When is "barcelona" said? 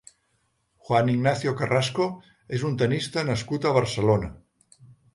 3.81-4.37